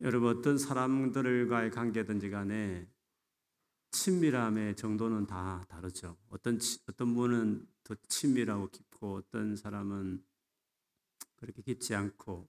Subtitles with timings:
[0.00, 2.88] 여러분 어떤 사람들과의 관계든지 간에
[3.90, 6.16] 친밀함의 정도는 다 다르죠.
[6.28, 10.24] 어떤 어떤 분은 더 친밀하고 깊고 어떤 사람은
[11.34, 12.48] 그렇게 깊지 않고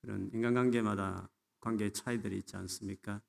[0.00, 1.30] 그런 인간관계마다
[1.60, 3.22] 관계의 차이들이 있지 않습니까?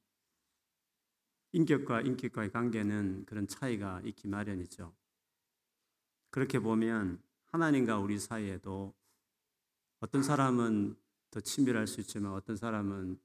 [1.52, 4.96] 인격과 인격과의 관계는 그런 차이가 있기 마련이죠.
[6.32, 8.96] 그렇게 보면 하나님과 우리 사이에도
[10.00, 10.96] 어떤 사람은
[11.30, 13.20] 더 친밀할 수 있지만 어떤 사람은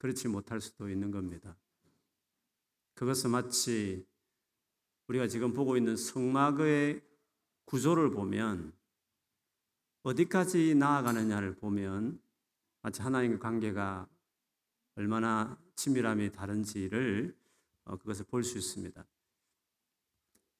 [0.00, 1.56] 그렇지 못할 수도 있는 겁니다.
[2.94, 4.06] 그것은 마치
[5.08, 7.02] 우리가 지금 보고 있는 성막의
[7.66, 8.72] 구조를 보면
[10.02, 12.18] 어디까지 나아가느냐를 보면
[12.80, 14.08] 마치 하나님과 관계가
[14.94, 17.36] 얼마나 친밀함이 다른지를
[17.84, 19.06] 어, 그것을 볼 수 있습니다.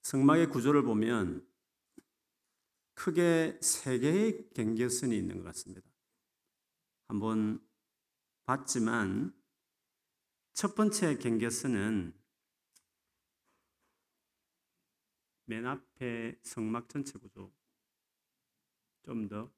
[0.02, 1.46] 성막의 구조를 보면
[2.92, 5.88] 크게 세 개의 경계선이 있는 것 같습니다.
[7.08, 7.58] 한번
[8.50, 9.32] 봤지만
[10.54, 12.12] 첫 번째 경계선은
[15.44, 17.54] 맨 앞에 성막 전체 구조
[19.04, 19.54] 좀 더.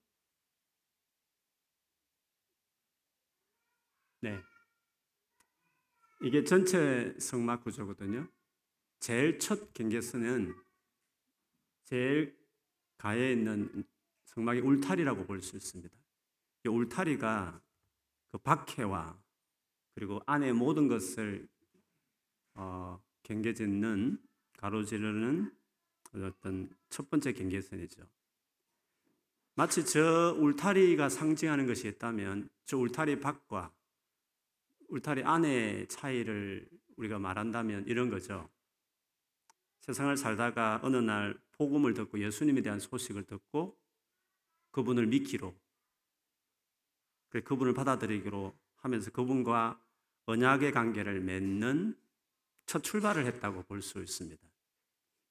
[4.21, 4.43] 네.
[6.21, 8.29] 이게 전체 성막 구조거든요.
[9.01, 10.55] 제일 첫 경계선은
[11.85, 12.39] 제일
[12.99, 13.89] 가에 있는
[14.27, 15.97] 성막의 울타리라고 볼 수 있습니다.
[16.67, 17.63] 이 울타리가
[18.33, 19.23] 그 박해와
[19.95, 21.47] 그리고 안에 모든 것을
[22.55, 24.19] 어, 경계짓는
[24.57, 25.55] 가로지르는
[26.15, 28.03] 어떤 첫 번째 경계선이죠.
[29.55, 33.71] 마치 저 울타리가 상징하는 것이 있다면 저 울타리 밖과
[34.89, 38.49] 울타리 안의 차이를 우리가 말한다면 이런 거죠.
[39.81, 43.79] 세상을 살다가 어느 날 복음을 듣고 예수님에 대한 소식을 듣고
[44.71, 45.55] 그분을 믿기로
[47.41, 49.81] 그분을 받아들이기로 하면서 그분과
[50.27, 51.97] 언약의 관계를 맺는
[52.67, 54.41] 첫 출발을 했다고 볼 수 있습니다.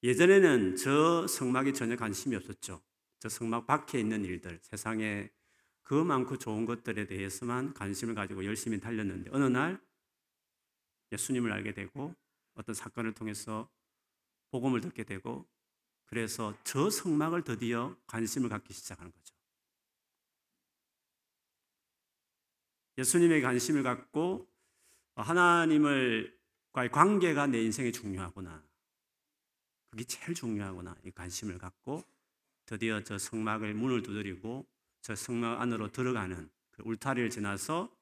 [0.03, 2.81] 예전에는 저 성막에 전혀 관심이 없었죠.
[3.19, 5.29] 저 성막 밖에 있는 일들, 세상에
[5.83, 9.79] 그 많고 좋은 것들에 대해서만 관심을 가지고 열심히 달렸는데 어느 날
[11.11, 12.15] 예수님을 알게 되고
[12.55, 13.69] 어떤 사건을 통해서
[14.49, 15.47] 복음을 듣게 되고
[16.05, 19.35] 그래서 저 성막을 드디어 관심을 갖기 시작하는 거죠.
[22.97, 24.47] 예수님의 관심을 갖고
[25.15, 28.63] 하나님을과의 관계가 내 인생에 중요하구나.
[29.89, 30.95] 그게 제일 중요하구나.
[31.03, 32.03] 이 관심을 갖고
[32.65, 34.65] 드디어 저 성막을 문을 두드리고
[35.01, 37.93] 저 성막 안으로 들어가는 그 울타리를 지나서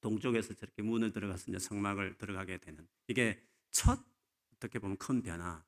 [0.00, 3.98] 동쪽에서 저렇게 문을 들어가서 이제 성막을 들어가게 되는 이게 첫
[4.54, 5.62] 어떻게 보면 큰 변화,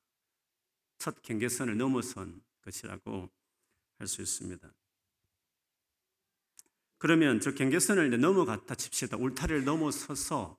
[0.99, 3.31] 첫 경계선을 넘어선 것이라고
[3.99, 4.73] 할 수 있습니다.
[6.99, 9.17] 그러면 저 경계선을 이제 넘어갔다 칩시다.
[9.19, 10.59] 울타리를 넘어서서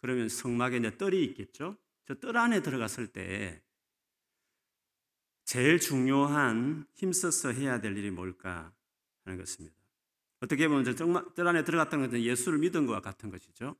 [0.00, 1.76] 그러면 성막에 이제 뜰이 있겠죠.
[2.06, 3.62] 저 뜰 안에 들어갔을 때
[5.44, 8.72] 제일 중요한 힘써서 해야 될 일이 뭘까
[9.24, 9.76] 하는 것입니다.
[10.40, 10.84] 어떻게 보면
[11.34, 13.76] 뜰 안에 들어갔다는 것은 예수를 믿은 것과 같은 것이죠.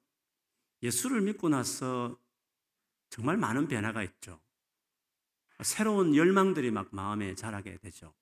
[0.82, 2.18] 예수를 믿고 나서
[3.10, 4.40] 정말 많은 변화가 있죠.
[5.62, 8.14] 새로운 열망들이 막 마음에 자라게 되죠.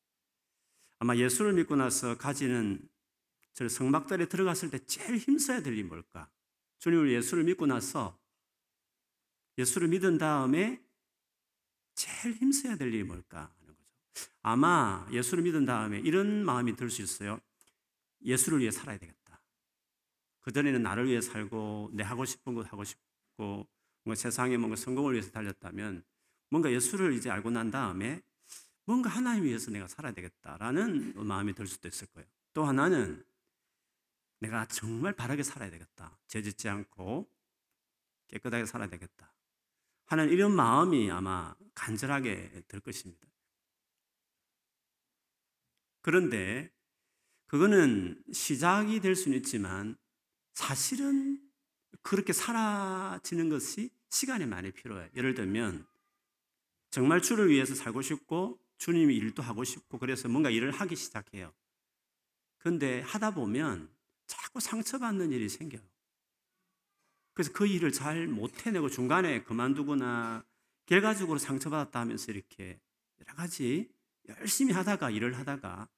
[0.99, 2.89] 아마 예수를 믿고 나서 가지는
[3.55, 6.29] 저 성막들에 들어갔을 때 제일 힘써야 될 일이 뭘까?
[6.81, 8.19] 주님을 예수를 믿고 나서
[9.57, 10.85] 예수를 믿은 다음에
[11.95, 13.89] 제일 힘써야 될 일이 뭘까 하는 거죠.
[14.43, 17.41] 아마 예수를 믿은 다음에 이런 마음이 들 수 있어요.
[18.25, 19.41] 예수를 위해 살아야 되겠다.
[20.41, 23.69] 그전에는 나를 위해 살고 내 하고 싶은 것 하고 싶고
[24.03, 26.03] 뭔가 세상에 뭔가 성공을 위해서 달렸다면
[26.51, 28.21] 뭔가 예수를 이제 알고 난 다음에
[28.85, 32.29] 뭔가 하나님 위해서 내가 살아야 되겠다라는 마음이 들 수도 있을 거예요.
[32.53, 33.25] 또 하나는
[34.45, 36.19] 내가 정말 바르게 살아야 되겠다.
[36.29, 37.31] 죄짓지 않고
[38.29, 39.33] 깨끗하게 살아야 되겠다.
[40.07, 43.27] 하는 이런 마음이 아마 간절하게 될 것입니다.
[46.03, 46.71] 그런데
[47.47, 49.97] 그거는 시작이 될 수는 있지만
[50.53, 51.41] 사실은
[52.03, 55.09] 그렇게 사라지는 것이 시간이 많이 필요해요.
[55.17, 55.87] 예를 들면
[56.91, 61.53] 정말 주를 위해서 살고 싶고 주님이 일도 하고 싶고 그래서 뭔가 일을 하기 시작해요.
[62.59, 63.94] 근데 하다 보면
[64.27, 65.83] 자꾸 상처받는 일이 생겨요.
[67.35, 70.45] 그래서 그 일을 잘 못 해내고 중간에 그만두거나
[70.87, 72.81] 결과적으로 상처받았다 하면서 이렇게
[73.21, 73.91] 여러 가지
[74.29, 75.89] 열심히 하다가 일을 하다가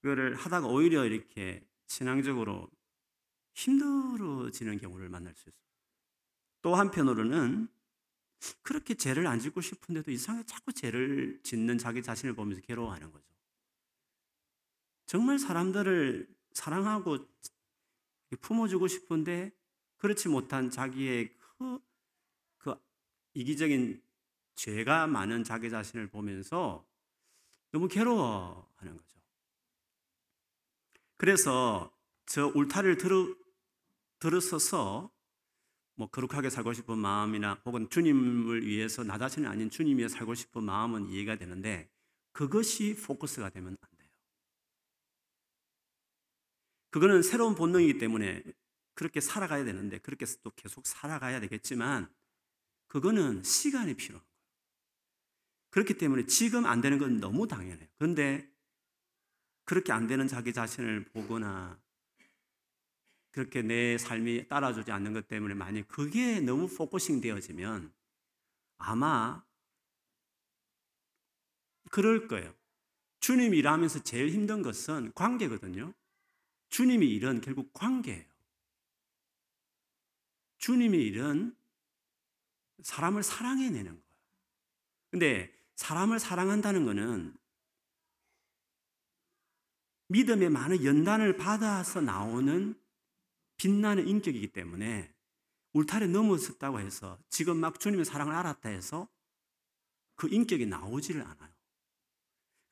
[0.00, 2.70] 그거를 하다가 오히려 이렇게 신앙적으로
[3.54, 5.64] 힘들어지는 경우를 만날 수 있어요.
[6.62, 7.68] 또 한편으로는
[8.62, 13.24] 그렇게 죄를 안 짓고 싶은데도 이상하게 자꾸 죄를 짓는 자기 자신을 보면서 괴로워하는 거죠.
[15.06, 17.18] 정말 사람들을 사랑하고
[18.40, 19.52] 품어주고 싶은데
[19.98, 21.78] 그렇지 못한 자기의 그,
[22.58, 22.74] 그
[23.34, 24.02] 이기적인
[24.54, 26.86] 죄가 많은 자기 자신을 보면서
[27.70, 29.18] 너무 괴로워하는 거죠.
[31.16, 31.92] 그래서
[32.26, 33.34] 저 울타리를 들어,
[34.18, 35.10] 들어서서
[35.96, 40.64] 뭐 거룩하게 살고 싶은 마음이나 혹은 주님을 위해서 나 자신이 아닌 주님 위해 살고 싶은
[40.64, 41.90] 마음은 이해가 되는데
[42.32, 44.10] 그것이 포커스가 되면 안 돼요.
[46.94, 48.44] 그거는 새로운 본능이기 때문에
[48.94, 52.08] 그렇게 살아가야 되는데 그렇게 또 계속 살아가야 되겠지만
[52.86, 54.38] 그거는 시간이 필요한 거예요.
[55.70, 57.88] 그렇기 때문에 지금 안 되는 건 너무 당연해요.
[57.98, 58.48] 그런데
[59.64, 61.82] 그렇게 안 되는 자기 자신을 보거나
[63.32, 67.92] 그렇게 내 삶이 따라주지 않는 것 때문에 만약 그게 너무 focusing 되어지면
[68.78, 69.44] 아마
[71.90, 72.54] 그럴 거예요.
[73.18, 75.92] 주님이 일하면서 제일 힘든 것은 관계거든요.
[76.74, 78.24] 주님이 일은 결국 관계예요.
[80.58, 81.56] 주님이 일은
[82.82, 84.02] 사람을 사랑해내는 거예요.
[85.08, 87.36] 근데 사람을 사랑한다는 것은
[90.08, 92.74] 믿음의 많은 연단을 받아서 나오는
[93.56, 95.14] 빛나는 인격이기 때문에
[95.74, 99.08] 울타리 넘어섰다고 해서 지금 막 주님의 사랑을 알았다 해서
[100.16, 101.53] 그 인격이 나오지를 않아요.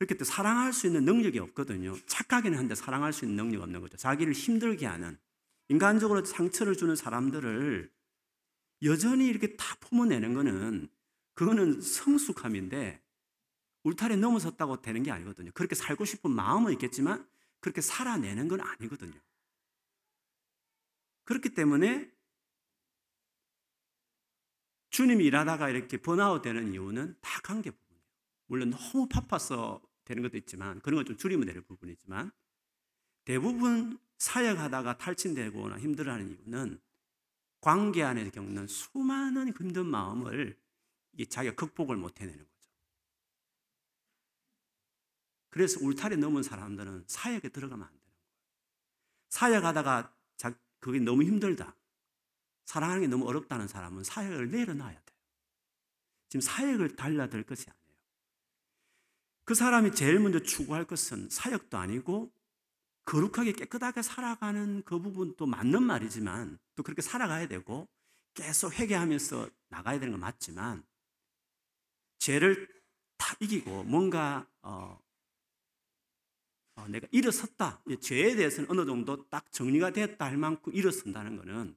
[0.02, 1.96] 그렇기 때문에 사랑할 수 있는 능력이 없거든요.
[2.06, 3.96] 착하기는 한데 사랑할 수 있는 능력이 없는 거죠.
[3.96, 5.16] 자기를 힘들게 하는
[5.68, 7.90] 인간적으로 상처를 주는 사람들을
[8.82, 10.88] 여전히 이렇게 다 품어내는 거는
[11.34, 13.00] 그거는 성숙함인데
[13.84, 15.52] 울타리 넘어섰다고 되는 게 아니거든요.
[15.54, 17.26] 그렇게 살고 싶은 마음은 있겠지만
[17.60, 19.18] 그렇게 살아내는 건 아니거든요.
[21.24, 22.10] 그렇기 때문에
[24.90, 28.04] 주님이 일하다가 이렇게 번아웃 되는 이유는 다 관계 부분이에요.
[28.46, 29.80] 물론 너무 바빠서
[30.12, 32.30] 되는 것도 있지만 그런 건 좀 줄이면 될 부분이지만
[33.24, 36.80] 대부분 사역하다가 탈진되거나 힘들어하는 이유는
[37.60, 40.58] 관계 안에서 겪는 수많은 힘든 마음을
[41.28, 42.70] 자기가 극복을 못 해내는 거죠.
[45.50, 48.18] 그래서 울타리 넘은 사람들은 사역에 들어가면 안 되는 거예요.
[49.28, 50.16] 사역하다가
[50.80, 51.76] 그게 너무 힘들다.
[52.64, 55.18] 사랑하는 게 너무 어렵다는 사람은 사역을 내려놔야 돼요.
[56.28, 57.81] 지금 사역을 달라들 것이 아니에요.
[59.44, 62.32] 그 사람이 제일 먼저 추구할 것은 사역도 아니고
[63.04, 67.88] 거룩하게 깨끗하게 살아가는 그 부분도 맞는 말이지만 또 그렇게 살아가야 되고
[68.34, 70.84] 계속 회개하면서 나가야 되는 건 맞지만
[72.18, 72.68] 죄를
[73.18, 75.02] 다 이기고 뭔가 어,
[76.76, 77.82] 어, 내가 일어섰다.
[78.00, 81.76] 죄에 대해서는 어느 정도 딱 정리가 됐다 할 만큼 일어선다는 것은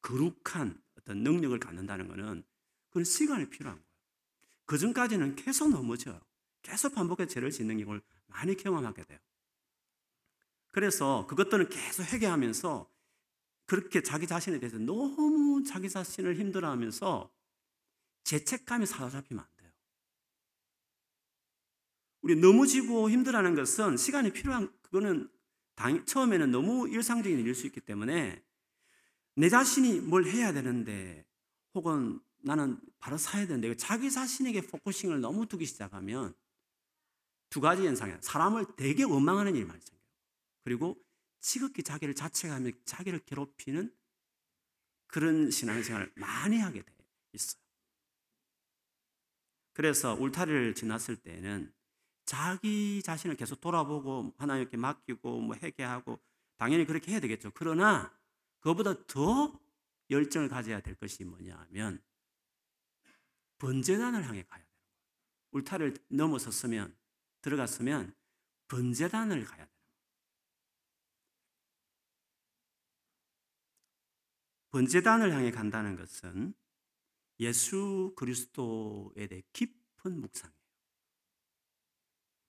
[0.00, 2.44] 거룩한 어떤 능력을 갖는다는 것은
[2.90, 3.92] 그런 시간이 필요한 거예요.
[4.66, 6.20] 그 전까지는 계속 넘어져요.
[6.62, 9.18] 계속 반복해 죄를 짓는 걸 많이 경험하게 돼요.
[10.70, 12.90] 그래서 그것들은 계속 회개하면서
[13.66, 17.30] 그렇게 자기 자신에 대해서 너무 자기 자신을 힘들어하면서
[18.24, 19.70] 죄책감이 사로잡히면 안 돼요.
[22.22, 25.28] 우리 넘어지고 힘들어하는 것은 시간이 필요한 그거는
[25.74, 28.42] 당, 처음에는 너무 일상적인 일일 수 있기 때문에
[29.34, 31.26] 내 자신이 뭘 해야 되는데
[31.74, 36.34] 혹은 나는 바로 사야 되는데 자기 자신에게 focusing을 너무 두기 시작하면
[37.52, 38.18] 두 가지 현상이야.
[38.22, 40.02] 사람을 되게 원망하는 일이 많이 생겨요.
[40.64, 40.98] 그리고
[41.38, 43.94] 지극히 자기를 자책하며 자기를 괴롭히는
[45.06, 46.94] 그런 신앙생활을 많이 하게 돼
[47.34, 47.62] 있어요.
[49.74, 51.70] 그래서 울타리를 지났을 때는
[52.24, 56.18] 자기 자신을 계속 돌아보고 하나님께 맡기고 뭐 회개하고
[56.56, 57.50] 당연히 그렇게 해야 되겠죠.
[57.54, 58.18] 그러나
[58.60, 59.60] 그보다 더
[60.08, 62.02] 열정을 가져야 될 것이 뭐냐 하면
[63.58, 64.72] 번제단을 향해 가야 돼요.
[65.50, 67.01] 울타리를 넘어섰으면
[67.42, 68.14] 들어갔으면
[68.68, 69.68] 번제단을 가야 돼요.
[74.70, 76.54] 번제단을 향해 간다는 것은
[77.40, 80.56] 예수 그리스도에 대해 깊은 묵상이에요.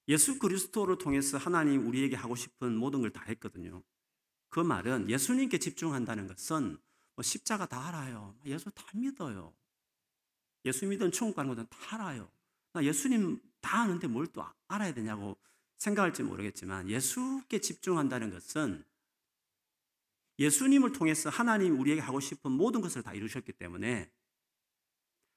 [0.09, 3.83] 예수 그리스도를 통해서 하나님 우리에게 하고 싶은 모든 걸 다 했거든요.
[4.49, 6.77] 그 말은 예수님께 집중한다는 것은
[7.15, 8.37] 뭐 십자가 다 알아요.
[8.45, 9.55] 예수 다 믿어요.
[10.65, 12.31] 예수 믿은 천국 가는 것은 다 알아요.
[12.73, 15.37] 나 예수님 다 아는데 뭘 또 알아야 되냐고
[15.77, 18.83] 생각할지 모르겠지만 예수께 집중한다는 것은
[20.39, 24.11] 예수님을 통해서 하나님이 우리에게 하고 싶은 모든 것을 다 이루셨기 때문에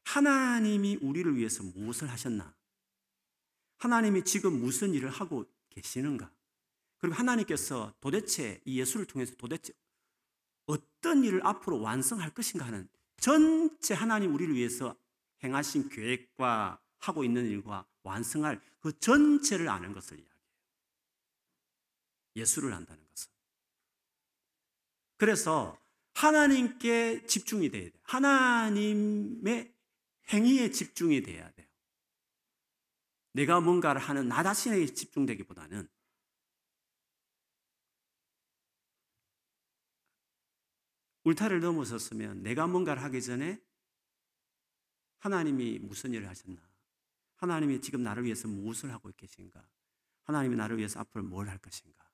[0.05, 2.57] 하나님이 우리를 위해서 무엇을 하셨나?
[3.79, 6.33] 하나님이 지금 무슨 일을 하고 계시는가?
[6.99, 9.75] 그리고 하나님께서 도대체 이 예수를 통해서 도대체
[10.65, 12.89] 어떤 일을 앞으로 완성할 것인가 하는
[13.19, 14.97] 전체 하나님 우리를 위해서
[15.45, 20.37] 행하신 계획과 하고 있는 일과 완성할 그 전체를 아는 것을 이야기해요.
[22.37, 23.31] 예수를 안다는 것은.
[25.17, 25.81] 그래서
[26.15, 27.93] 하나님께 집중이 돼야 돼.
[28.03, 29.75] 하나님의
[30.29, 31.67] 행위에 집중이 돼야 돼요.
[33.33, 35.89] 내가 뭔가를 하는 나 자신에게 집중되기보다는
[41.25, 43.61] 울타리를 넘어섰으면 내가 뭔가를 하기 전에
[45.19, 46.63] 하나님이 무슨 일을 하셨나?
[47.37, 49.67] 하나님이 지금 나를 위해서 무엇을 하고 계신가?
[50.25, 52.05] 하나님이 나를 위해서 앞으로 뭘 할 것인가?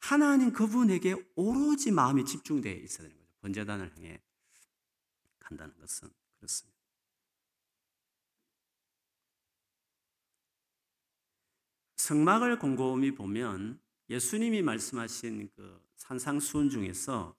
[0.00, 3.32] 하나님 그분에게 오로지 마음이 집중되어 있어야 되는 거죠.
[3.40, 4.20] 번제단을 향해
[5.38, 6.72] 간다는 것은 그렇습니다.
[11.96, 17.36] 성막을 곰곰이 보면 예수님이 말씀하신 그 산상수훈 중에서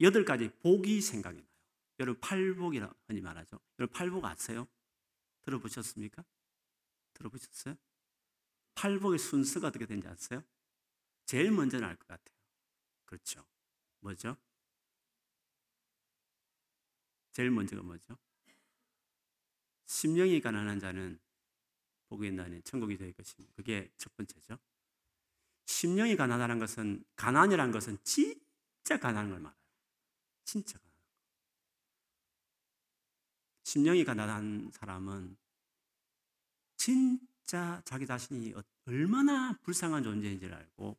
[0.00, 1.50] 여덟 가지 복이 생각이 나요.
[1.98, 3.58] 여러분 팔복이라 흔히 말하죠.
[3.78, 4.68] 여러분 팔복 아세요?
[5.42, 6.24] 들어보셨습니까?
[7.14, 7.76] 들어보셨어요?
[8.74, 10.42] 팔복의 순서가 어떻게 되는지 아세요?
[11.26, 12.36] 제일 먼저는 알 것 같아요.
[13.04, 13.46] 그렇죠.
[14.00, 14.36] 뭐죠?
[17.32, 18.18] 제일 먼저가 뭐죠?
[19.86, 21.20] 심령이 가난한 자는
[22.08, 23.52] 복이 있나니 천국이 될 것입니다.
[23.54, 24.58] 그게 첫 번째죠.
[25.66, 29.60] 심령이 가난하다는 것은 가난이라는 것은 진짜 가난한 걸 말해요.
[30.44, 30.89] 진짜 가난.
[33.70, 35.36] 심령이 가난한 사람은
[36.76, 38.52] 진짜 자기 자신이
[38.84, 40.98] 얼마나 불쌍한 존재인지를 알고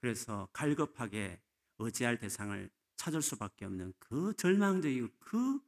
[0.00, 1.42] 그래서 갈급하게
[1.78, 5.58] 의지할 대상을 찾을 수밖에 없는 그 절망적이고 그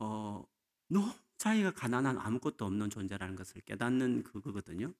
[0.00, 0.44] 어,
[0.88, 4.92] 너무 자기가 가난한 아무것도 없는 존재라는 것을 깨닫는 그거거든요.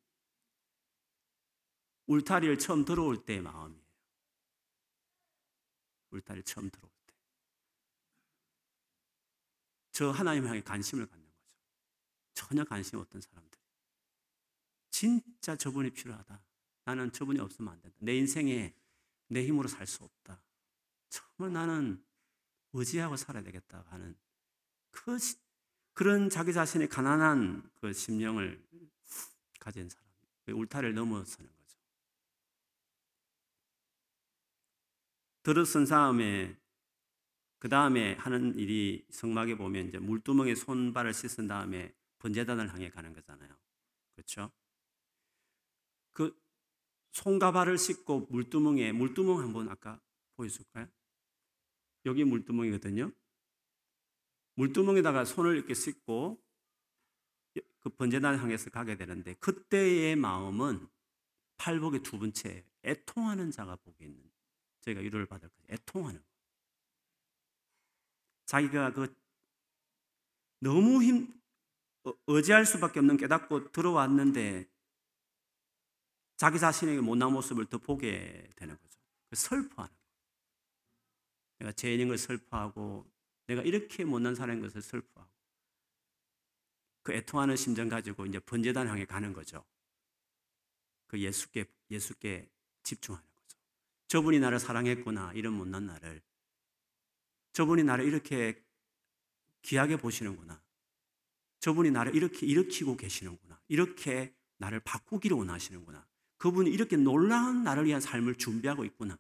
[2.06, 3.82] 울타리를 처음 들어올 때의 마음이에요.
[6.12, 7.03] 울타리 처음 들어올 때.
[9.94, 11.38] 저 하나님 향해 관심을 갖는 거죠.
[12.34, 13.60] 전혀 관심 없던 사람들.
[14.90, 16.44] 진짜 저분이 필요하다.
[16.84, 17.96] 나는 저분이 없으면 안 된다.
[18.00, 18.74] 내 인생에
[19.28, 20.42] 내 힘으로 살 수 없다.
[21.08, 22.04] 정말 나는
[22.72, 24.16] 의지하고 살아야 되겠다 하는
[24.90, 25.16] 그
[25.92, 28.66] 그런 자기 자신의 가난한 그 심령을
[29.60, 30.08] 가진 사람,
[30.44, 31.78] 그 울타리를 넘어서는 거죠.
[35.44, 36.58] 들어선 다음에
[37.64, 43.56] 그 다음에 하는 일이 성막에 보면 이제 물두멍에 손발을 씻은 다음에 번제단을 향해 가는 거잖아요.
[44.14, 44.52] 그렇죠?
[46.12, 46.38] 그
[47.12, 49.98] 손과 발을 씻고 물두멍에 물두멍 한번 아까
[50.36, 50.86] 보여줄까요?
[52.04, 53.10] 여기 물두멍이거든요.
[54.56, 56.38] 물두멍에다가 손을 이렇게 씻고
[57.80, 60.86] 그 번제단을 향해서 가게 되는데 그때의 마음은
[61.56, 64.22] 팔복의 두 번째 애통하는 자가 복이 있는
[64.82, 65.66] 저희가 위로를 받을 거예요.
[65.70, 66.22] 애통하는
[68.46, 69.14] 자기가 그
[70.60, 71.32] 너무 힘
[72.04, 74.68] 어, 의지할 수밖에 없는 깨닫고 들어왔는데
[76.36, 78.98] 자기 자신에게 못난 모습을 더 보게 되는 거죠.
[79.30, 79.94] 그 슬퍼하는.
[81.58, 83.10] 내가 죄인인 걸 슬퍼하고
[83.46, 85.30] 내가 이렇게 못난 사람인 것을 슬퍼하고
[87.02, 89.64] 그 애통하는 심정 가지고 이제 번제단 향해 가는 거죠.
[91.06, 92.50] 그 예수께 예수께
[92.82, 93.58] 집중하는 거죠.
[94.08, 96.20] 저분이 나를 사랑했구나 이런 못난 나를
[97.54, 98.62] 저분이 나를 이렇게
[99.62, 100.60] 귀하게 보시는구나.
[101.60, 103.58] 저분이 나를 이렇게 일으키고 계시는구나.
[103.68, 106.06] 이렇게 나를 바꾸기를 원하시는구나.
[106.36, 109.18] 그분이 이렇게 놀라운 나를 위한 삶을 준비하고 있구나.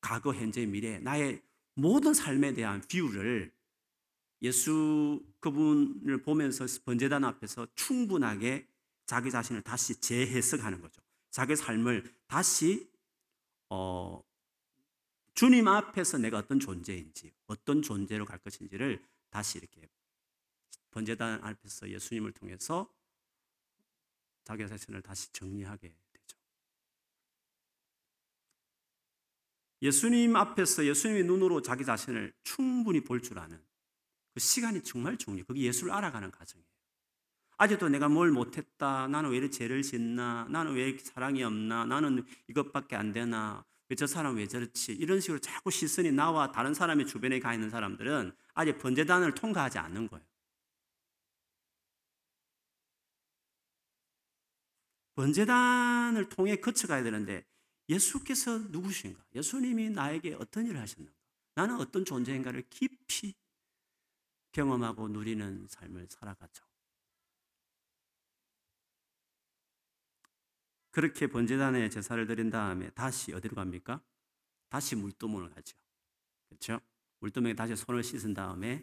[0.00, 1.42] 과거, 현재, 미래, 나의
[1.74, 3.52] 모든 삶에 대한 비유를
[4.42, 8.66] 예수 그분을 보면서 번제단 앞에서 충분하게
[9.04, 11.02] 자기 자신을 다시 재해석하는 거죠.
[11.30, 12.88] 자기 삶을 다시
[13.68, 14.22] 어,
[15.36, 19.88] 주님 앞에서 내가 어떤 존재인지, 어떤 존재로 갈 것인지를 다시 이렇게
[20.90, 22.90] 번제단 앞에서 예수님을 통해서
[24.44, 25.94] 자기 자신을 다시 정리하게
[29.82, 33.62] 예수님 앞에서 예수님의 눈으로 자기 자신을 충분히 볼 줄 아는
[34.32, 35.44] 그 시간이 정말 중요해요.
[35.44, 36.66] 그게 예수를 알아가는 과정이에요.
[37.58, 39.06] 아직도 내가 뭘 못했다.
[39.08, 40.46] 나는 왜 이렇게 죄를 짓나?
[40.50, 41.84] 나는 왜 이렇게 사랑이 없나?
[41.84, 43.66] 나는 이것밖에 안 되나?
[43.88, 44.92] 왜 저 사람 왜 저렇지?
[44.92, 50.08] 이런 식으로 자꾸 시선이 나와 다른 사람의 주변에 가 있는 사람들은 아직 번제단을 통과하지 않는
[50.08, 50.26] 거예요.
[55.14, 57.44] 번제단을 통해 거쳐가야 되는데
[57.88, 59.24] 예수께서 누구신가?
[59.34, 61.14] 예수님이 나에게 어떤 일을 하셨는가?
[61.54, 63.34] 나는 어떤 존재인가를 깊이
[64.52, 66.64] 경험하고 누리는 삶을 살아가죠.
[70.96, 74.02] 그렇게 번제단에 제사를 드린 다음에 다시 어디로 갑니까?
[74.70, 75.76] 다시 물두멍을 가죠.
[76.48, 76.80] 그렇죠?
[77.18, 78.82] 물두멍에 다시 손을 씻은 다음에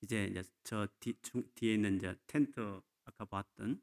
[0.00, 1.12] 이제 저 뒤,
[1.56, 3.82] 뒤에 있는 이제 텐트 아까 봤던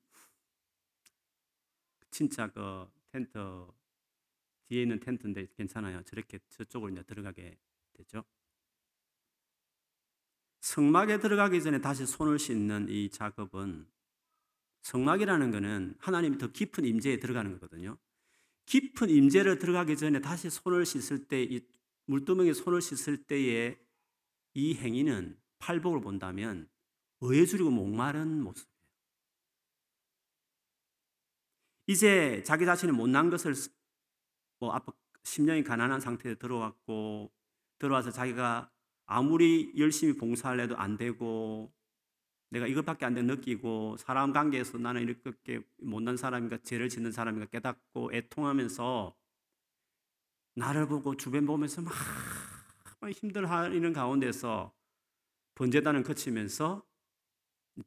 [2.09, 3.37] 진짜 그 텐트
[4.69, 6.01] 뒤에 있는 텐트인데 괜찮아요.
[6.03, 7.59] 저렇게 저쪽으로 이제 들어가게
[7.91, 8.23] 되죠.
[10.61, 13.91] 성막에 들어가기 전에 다시 손을 씻는 이 작업은
[14.83, 17.97] 성막이라는 것은 하나님이 더 깊은 임재에 들어가는 거거든요.
[18.65, 21.61] 깊은 임재를 들어가기 전에 다시 손을 씻을 때 이
[22.11, 23.79] 물두멍에 손을 씻을 때의
[24.53, 26.69] 이 행위는 팔복을 본다면
[27.21, 28.71] 의해주리고 목마른 모습이에요.
[31.87, 33.53] 이제 자기 자신이 못난 것을
[34.59, 34.85] 뭐앞
[35.23, 37.31] 10년이 가난한 상태에 들어왔고
[37.77, 38.71] 들어와서 자기가
[39.05, 41.73] 아무리 열심히 봉사를 해도 안 되고
[42.51, 48.11] 내가 이것밖에 안 돼 느끼고 사람 관계에서 나는 이렇게 못난 사람인가 죄를 짓는 사람인가 깨닫고
[48.13, 49.15] 애통하면서
[50.55, 51.93] 나를 보고 주변 보면서 막
[53.13, 54.73] 힘들어하는 가운데서
[55.55, 56.85] 번제단을 거치면서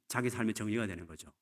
[0.08, 1.32] 자기 삶의 정리가 되는 거죠.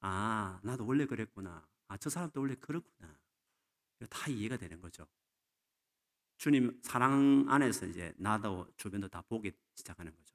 [0.00, 1.66] 아, 나도 원래 그랬구나.
[1.88, 3.18] 아, 저 사람도 원래 그렇구나.
[4.10, 5.06] 다 이해가 되는 거죠.
[6.38, 10.33] 주님 사랑 안에서 이제 나도 주변도 다 보기 시작하는 거죠.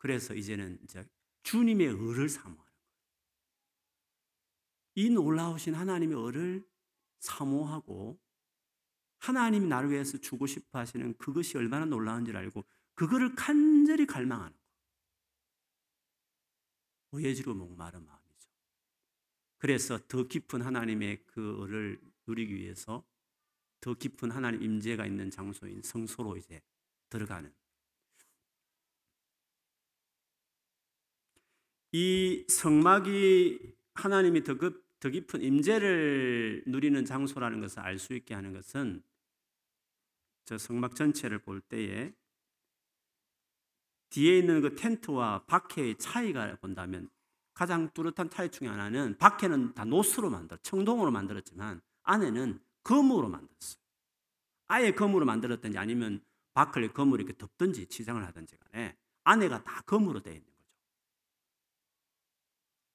[0.00, 1.06] 그래서 이제는 이제
[1.42, 2.70] 주님의 의를 사모하는 거예요.
[4.94, 6.66] 이 놀라우신 하나님의 의를
[7.18, 8.18] 사모하고
[9.18, 12.64] 하나님이 나를 위해서 주고 싶어 하시는 그것이 얼마나 놀라운지를 알고
[12.94, 14.60] 그거를 간절히 갈망하는 거예요.
[17.12, 18.48] 오해지로 목마른 마음이죠.
[19.58, 23.04] 그래서 더 깊은 하나님의 그 의를 누리기 위해서
[23.82, 26.62] 더 깊은 하나님 임재가 있는 장소인 성소로 이제
[27.10, 27.52] 들어가는
[31.92, 34.56] 이 성막이 하나님이 더,
[35.00, 39.02] 더 깊은 임재를 누리는 장소라는 것을 알 수 있게 하는 것은
[40.44, 42.12] 저 성막 전체를 볼 때에
[44.10, 47.08] 뒤에 있는 그 텐트와 밖의 차이가 본다면
[47.54, 53.80] 가장 뚜렷한 차이 중에 하나는 밖에는 다 노스로 만들어 청동으로 만들었지만 안에는 검으로 만들었어요.
[54.68, 56.24] 아예 검으로 만들었든지 아니면
[56.54, 60.49] 밖을 검으로 이렇게 덮든지 치장을 하든지 간에 안에가 다 검으로 되어 있는.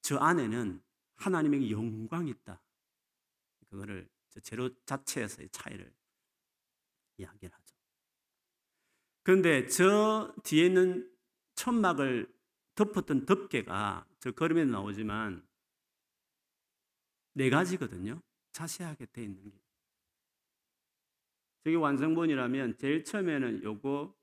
[0.06, 0.84] 저 안에는
[1.16, 2.62] 하나님의 영광이 있다.
[3.72, 4.08] 그거를
[4.44, 5.92] 재료 자체에서의 차이를
[7.18, 7.76] 이야기를 하죠.
[9.24, 11.12] 그런데 저 뒤에 있는
[11.56, 12.32] 천막을
[12.76, 15.44] 덮었던 덮개가 저 그림에 나오지만
[17.34, 18.22] 네 가지거든요.
[18.52, 19.60] 자세하게 돼 있는 게.
[21.64, 24.16] 저게 완성본이라면 제일 처음에는 요거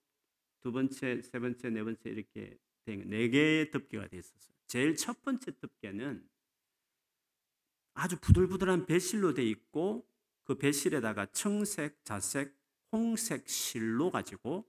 [0.61, 4.62] 두 번째, 세 번째, 네 번째 이렇게 네 개의 덮개가 돼 있었어요.
[4.73, 6.27] 제일 첫 번째 덮개는
[7.93, 10.09] 아주 부들부들한 배실로 돼 있고
[10.45, 12.59] 그 배실에다가 청색, 자색,
[12.91, 14.67] 홍색 실로 가지고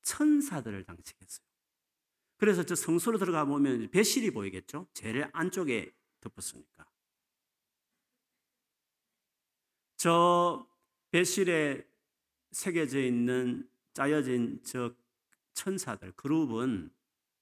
[0.00, 1.46] 천사들을 장식했어요.
[2.38, 4.88] 그래서 저 성소로 들어가 보면 배실이 보이겠죠?
[4.94, 6.90] 제일 안쪽에 덮었으니까.
[9.98, 10.66] 저
[11.10, 11.86] 배실에
[12.52, 14.96] 새겨져 있는 짜여진 저
[15.52, 16.90] 천사들 그룹은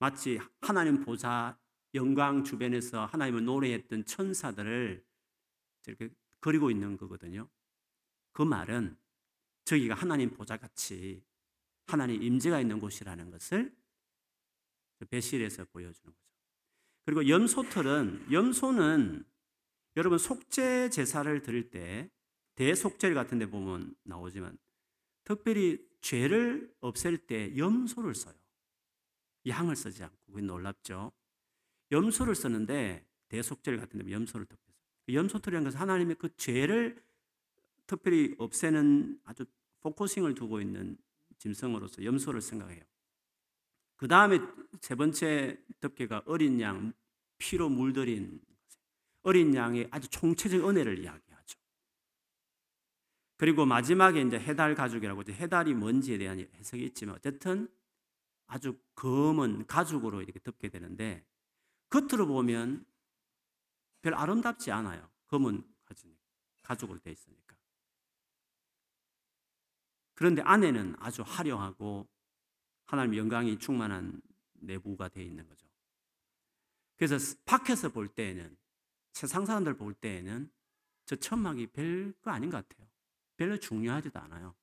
[0.01, 1.59] 마치 하나님 보좌
[1.93, 5.05] 영광 주변에서 하나님을 노래했던 천사들을
[5.87, 6.09] 이렇게
[6.41, 7.49] 그리고 있는 거거든요.
[8.33, 8.97] 그 말은
[9.67, 11.23] 저기가 하나님 보좌 같이
[11.87, 13.77] 하나님 임재가 있는 곳이라는 것을
[15.11, 16.19] 배실에서 보여주는 거죠.
[17.05, 19.25] 그리고 염소털은 염소는
[19.97, 22.11] 여러분 속죄 제사를 드릴 때
[22.55, 24.57] 대속죄 같은 데 보면 나오지만
[25.25, 28.35] 특별히 죄를 없앨 때 염소를 써요.
[29.47, 31.13] 양을 쓰지 않고 그게 놀랍죠.
[31.91, 37.03] 염소를 쓰는데 대속죄 같은 데 염소를 덮여서 그 염소털이라는 것은 하나님의 그 죄를
[37.87, 39.45] 특별히 없애는 아주
[39.81, 40.97] focusing을 두고 있는
[41.39, 42.83] 짐승으로서 염소를 생각해요.
[43.97, 44.39] 그 다음에
[44.81, 46.93] 세 번째 덮개가 어린 양,
[47.39, 48.41] 피로 물들인
[49.23, 51.59] 어린 양의 아주 총체적 은혜를 이야기하죠.
[53.37, 57.69] 그리고 마지막에 이제 해달 가죽이라고 해달이 뭔지에 대한 해석이 있지만 어쨌든
[58.51, 61.25] 아주 검은 가죽으로 이렇게 덮게 되는데
[61.89, 62.85] 겉으로 보면
[64.03, 65.09] 별 아름답지 않아요.
[65.29, 65.63] 검은
[66.63, 67.57] 가죽으로 되어 있으니까.
[70.15, 72.09] 그런데 안에는 아주 화려하고
[72.87, 74.21] 하나님 영광이 충만한
[74.55, 75.69] 내부가 되어 있는 거죠.
[76.97, 78.57] 그래서 밖에서 볼 때에는
[79.13, 80.51] 세상 사람들 볼 때에는
[81.07, 82.89] 저 천막이 별거 아닌 것 같아요.
[83.37, 84.57] 별로 중요하지도 않아요.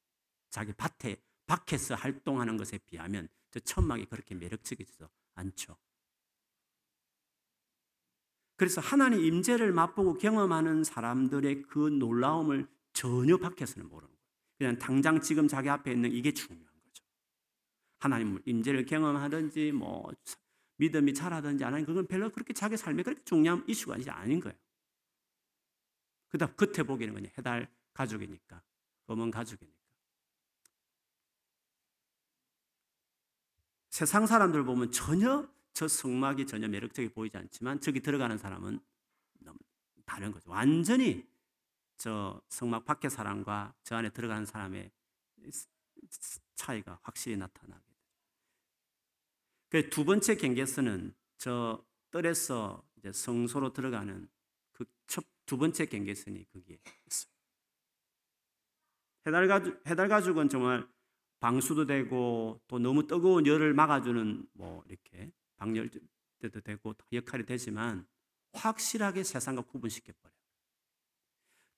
[0.50, 5.78] 자기 밭에 밖에서 활동하는 것에 비하면 저 천막이 그렇게 매력적이지도 않죠.
[8.56, 14.28] 그래서 하나님 임재를 맛보고 경험하는 사람들의 그 놀라움을 전혀 밖에서는 모르는 거예요.
[14.58, 17.04] 그냥 당장 지금 자기 앞에 있는 이게 중요한 거죠.
[18.00, 20.12] 하나님 임재를 경험하든지 뭐
[20.78, 24.58] 믿음이 자라든지 안 하는 그건 별로 그렇게 자기 삶에 그렇게 중요한 이슈가 아닌 거예요.
[26.30, 28.64] 그다음 겉에 보기에는 그냥 해달 가죽이니까
[29.06, 29.77] 검은 가죽이니까.
[33.98, 38.80] 세상 사람들 보면 전혀 저 성막이 전혀 매력적이 보이지 않지만 저기 들어가는 사람은
[39.40, 39.58] 너무
[40.06, 40.52] 다른 거죠.
[40.52, 41.28] 완전히
[41.98, 44.92] 저 성막 밖의 사람과 저 안에 들어가는 사람의
[46.54, 47.98] 차이가 확실히 나타나게 돼요.
[49.70, 54.30] 그 두 번째 경계선은 저 뜰에서 이제 성소로 들어가는
[54.74, 54.86] 그
[55.48, 57.32] 두 번째 경계선이 거기에 있어요.
[59.26, 60.88] 해달 가죽, 해달 가죽은 정말
[61.40, 68.08] 방수도 되고 또 너무 뜨거운 열을 막아주는 뭐 이렇게 방열대도 되고 역할이 되지만
[68.54, 70.38] 확실하게 세상과 구분시켜 버려요.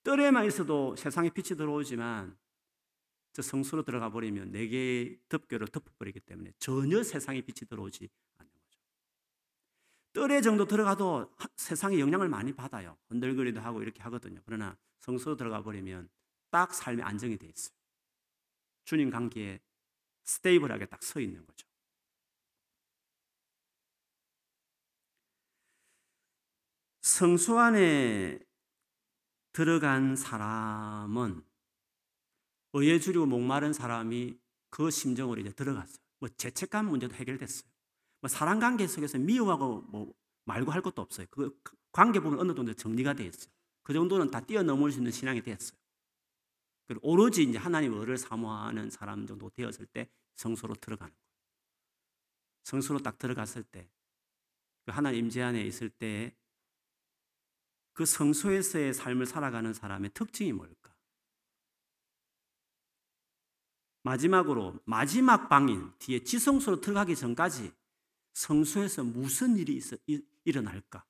[0.02, 2.36] 뜰에만 있어도 세상에 빛이 들어오지만
[3.32, 8.80] 저 성수로 들어가 버리면 네 개의 덮개로 덮어버리기 때문에 전혀 세상에 빛이 들어오지 않는 거죠.
[10.12, 12.96] 뜰에 정도 들어가도 세상에 영향을 많이 받아요.
[13.08, 14.40] 흔들거리도 하고 이렇게 하거든요.
[14.44, 16.08] 그러나 성수로 들어가 버리면
[16.50, 17.79] 딱 삶이 안정이 돼 있어요.
[18.84, 19.60] 주님 관계에
[20.24, 21.66] 스테이블하게 딱 서 있는 거죠.
[27.02, 28.38] 성수 안에
[29.52, 31.42] 들어간 사람은
[32.72, 34.38] 의에 줄이고 목마른 사람이
[34.70, 35.98] 그 심정으로 이제 들어갔어요.
[36.20, 37.68] 뭐 죄책감 문제도 해결됐어요.
[38.20, 40.12] 뭐 사람 관계 속에서 미워하고 뭐
[40.44, 41.26] 말고 할 것도 없어요.
[41.30, 41.58] 그
[41.92, 43.52] 관계 부분 어느 정도 정리가 돼 있어요.
[43.82, 45.79] 그 정도는 다 뛰어넘을 수 있는 신앙이 됐어요.
[46.90, 51.24] 그리고 오로지 이제 하나님 을을 사모하는 사람 정도 되었을 때 성소로 들어가는 거예요.
[52.64, 53.88] 성소로 딱 들어갔을 때,
[54.84, 56.36] 그 하나님 임재 안에 있을 때,
[57.92, 60.92] 그 성소에서의 삶을 살아가는 사람의 특징이 뭘까?
[64.02, 67.72] 마지막으로 마지막 방인 뒤에 지성소로 들어가기 전까지
[68.32, 69.96] 성소에서 무슨 일이 있어,
[70.42, 71.06] 일어날까?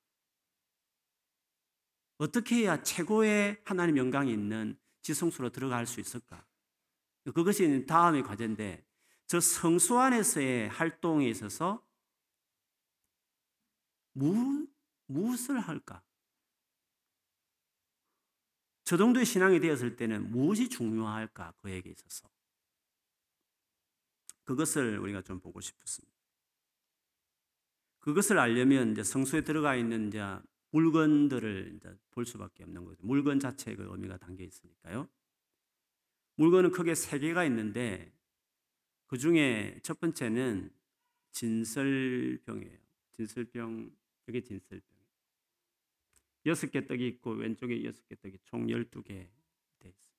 [2.19, 6.45] 어떻게 해야 최고의 하나님 영광이 있는 지성소로 들어갈 수 있을까?
[7.33, 8.85] 그것이 다음의 과제인데
[9.27, 11.85] 저 성소 안에서의 활동에 있어서
[14.13, 14.67] 무,
[15.07, 16.03] 무엇을 할까?
[18.83, 21.53] 저 정도의 신앙이 되었을 때는 무엇이 중요할까?
[21.61, 22.29] 그에게 있어서.
[24.43, 26.13] 그것을 우리가 좀 보고 싶었습니다.
[27.99, 30.19] 그것을 알려면 이제 성소에 들어가 있는 이제
[30.71, 31.79] 물건들을
[32.11, 33.05] 볼 수밖에 없는 거죠.
[33.05, 35.07] 물건 자체의 그 의미가 담겨 있으니까요.
[36.35, 38.13] 물건은 크게 세 개가 있는데
[39.07, 40.71] 그 중에 첫 번째는
[41.31, 42.77] 진설병이에요.
[43.11, 43.91] 진설병,
[44.27, 44.91] 여기 진설병.
[46.47, 49.29] 여섯 개 떡이 있고 왼쪽에 여섯 개 떡이 총 열두 개
[49.81, 50.15] 돼 있어요.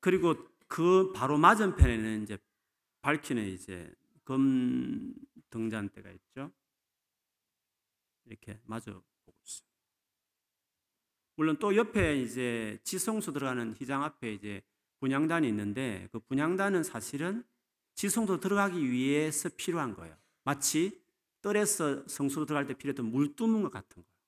[0.00, 0.34] 그리고
[0.66, 2.38] 그 바로 맞은편에는 이제
[3.02, 5.14] 밝히는 이제 금
[5.50, 6.52] 등잔대가 있죠.
[8.28, 9.68] 이렇게 마주 보고 있어요.
[11.36, 14.62] 물론 또 옆에 이제 지성소 들어가는 희장 앞에 이제
[15.00, 17.44] 분양단이 있는데 그 분양단은 사실은
[17.94, 20.16] 지성소 들어가기 위해서 필요한 거예요.
[20.44, 21.00] 마치
[21.40, 24.18] 뜰에서 성소로 들어갈 때 필요했던 물두문 것 같은 거예요.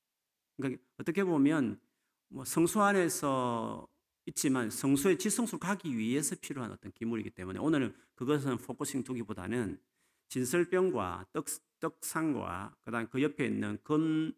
[0.56, 1.80] 그러니까 어떻게 보면
[2.28, 3.88] 뭐 성소 안에서
[4.26, 9.80] 있지만 성소의 지성소로 가기 위해서 필요한 어떤 기물이기 때문에 오늘은 그것은 focusing 두기보다는
[10.30, 11.46] 진설병과 떡,
[11.80, 14.32] 떡상과 그다음 그 옆에 있는 금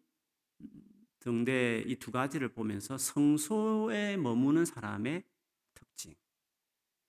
[1.19, 5.23] 등대 이 두 가지를 보면서 성소에 머무는 사람의
[5.73, 6.13] 특징,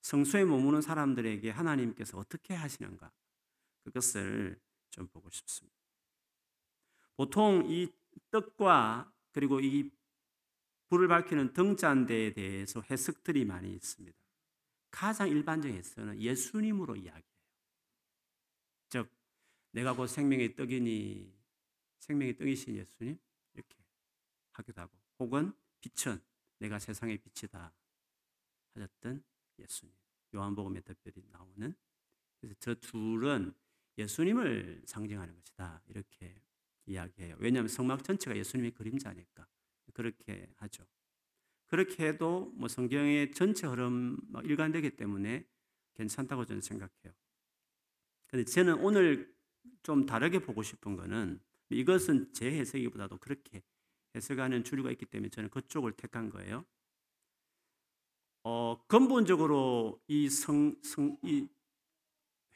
[0.03, 3.11] 성소에 머무는 사람들에게 하나님께서 어떻게 하시는가
[3.83, 5.77] 그것을 좀 보고 싶습니다.
[7.17, 7.91] 보통 이
[8.31, 9.91] 떡과 그리고 이
[10.91, 14.17] 불을 밝히는 등잔대에 대해서 해석들이 많이 있습니다.
[14.91, 17.23] 가장 일반적인 해석은 예수님으로 이야기해요.
[17.23, 17.34] 즉,
[19.75, 21.35] 내가 곧 생명의 떡이니
[21.99, 23.19] 생명의 떡이신 예수님
[23.55, 23.77] 이렇게
[24.53, 26.21] 하기도 하고, 혹은 빛은
[26.59, 27.75] 내가 세상의 빛이다
[28.75, 29.25] 하셨던
[29.59, 29.93] 예수님.
[30.35, 31.75] 요한복음에 특별히 나오는
[32.41, 33.53] 그래서 저 둘은
[33.99, 36.41] 예수님을 상징하는 것이다 이렇게
[36.87, 37.37] 이야기해요.
[37.39, 39.49] 왜냐하면 성막 전체가 예수님의 그림자니까.
[39.93, 40.87] 그렇게 하죠.
[41.67, 45.49] 그렇게 해도 뭐 성경의 전체 흐름 일관되기 때문에
[45.95, 47.13] 괜찮다고 저는 생각해요.
[48.27, 49.34] 근데 저는 오늘
[49.85, 51.39] 좀 다르게 보고 싶은 거는
[51.71, 53.63] 이것은 제 해석이보다도 그렇게
[54.17, 56.65] 해석하는 주류가 있기 때문에 저는 그쪽을 택한 거예요.
[58.43, 61.49] 어, 근본적으로 이 성, 성, 이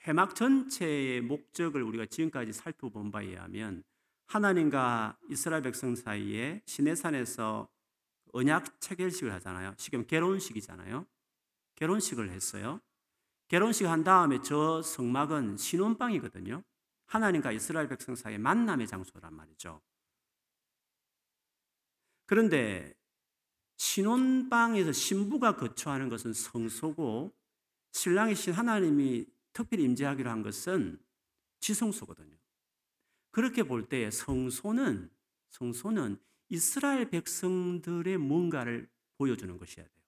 [0.06, 3.84] 회막 전체의 목적을 우리가 지금까지 살펴본 바에 의하면
[4.26, 7.68] 하나님과 이스라엘 백성 사이에 시내산에서
[8.32, 9.74] 언약 체결식을 하잖아요.
[9.76, 11.06] 지금 결혼식이잖아요.
[11.76, 12.80] 결혼식을 했어요.
[13.48, 16.62] 결혼식 한 다음에 저 성막은 신혼방이거든요.
[17.08, 19.80] 하나님과 이스라엘 백성 사이의 만남의 장소란 말이죠.
[22.26, 22.94] 그런데
[23.76, 27.34] 신혼방에서 신부가 거처하는 것은 성소고
[27.92, 31.02] 신랑이신 하나님이 특별히 임재하기로 한 것은
[31.60, 32.36] 지성소거든요.
[33.30, 35.10] 그렇게 볼 때 성소는
[35.50, 36.18] 성소는
[36.50, 39.98] 이스라엘 백성들의 뭔가를 보여주는 것이어야 돼요.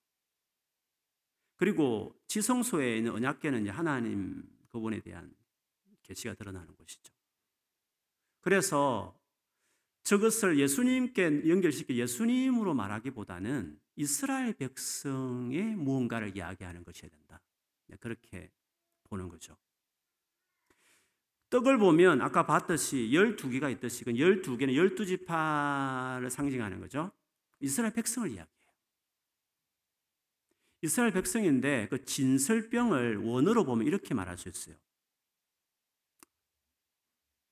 [1.56, 5.34] 그리고 지성소에 있는 언약궤는 하나님 그분에 대한
[6.10, 7.12] 계시가 드러나는 것이죠.
[8.40, 9.16] 그래서
[10.02, 17.40] 저것을 예수님께 연결시켜 예수님으로 말하기보다는 이스라엘 백성의 무언가를 이야기하는 것이어야 된다.
[17.86, 18.50] 네, 그렇게
[19.04, 19.56] 보는 거죠.
[21.50, 27.10] 떡을 보면 아까 봤듯이 12개가 있듯이 그 12개는 12지파를 상징하는 거죠.
[27.60, 28.48] 이스라엘 백성을 이야기해요.
[30.82, 34.76] 이스라엘 백성인데 그 진설병을 원어로 보면 이렇게 말할 수 있어요.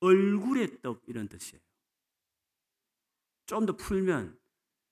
[0.01, 1.61] 얼굴의 떡 이런 뜻이에요.
[3.47, 4.39] 좀 더 풀면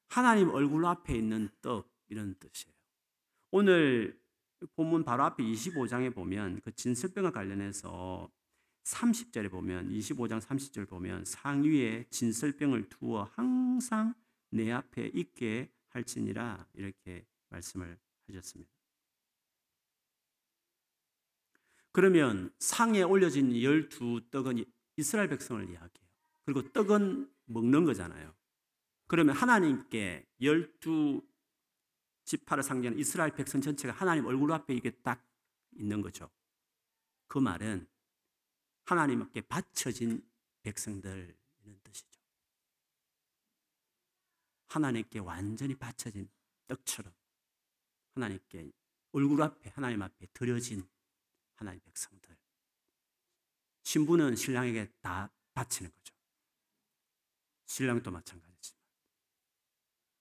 [0.09, 2.75] 하나님 얼굴 앞에 있는 떡 이런 뜻이에요.
[3.51, 4.19] 오늘
[4.75, 8.31] 본문 바로 앞에 25장에 보면 그 진설병과 관련해서
[8.85, 14.15] 30절에 보면 25장 30절 보면 상위에 진설병을 두어 항상
[14.51, 18.71] 내 앞에 있게 할지니라 이렇게 말씀을 하셨습니다.
[21.93, 24.65] 그러면 상에 올려진 열두 떡은
[24.97, 26.09] 이스라엘 백성을 이야기해요.
[26.45, 28.35] 그리고 떡은 먹는 거잖아요.
[29.07, 31.23] 그러면 하나님께 열두
[32.25, 35.25] 지파를 상징하는 이스라엘 백성 전체가 하나님 얼굴 앞에 이게 딱
[35.73, 36.31] 있는 거죠.
[37.29, 37.87] 그 말은
[38.85, 40.29] 하나님께 바쳐진
[40.63, 42.21] 백성들 이런 뜻이죠.
[44.69, 46.29] 하나님께 완전히 바쳐진
[46.67, 47.13] 떡처럼
[48.15, 48.73] 하나님께
[49.13, 50.87] 얼굴 앞에 하나님 앞에 드려진
[51.55, 52.37] 하나님 백성들.
[53.87, 56.13] 신부는 신랑에게 다 바치는 거죠.
[57.67, 58.83] 신랑도 마찬가지지만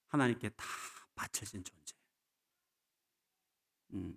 [0.05, 0.65] 하나님께 다
[1.15, 1.95] 바쳐진 존재.
[3.93, 4.15] 음,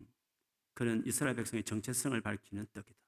[0.75, 3.01] 그런 이스라엘 백성의 정체성을 밝히는 떡이다.